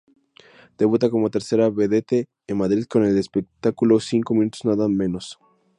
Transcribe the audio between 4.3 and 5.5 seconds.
minutos nada menos!".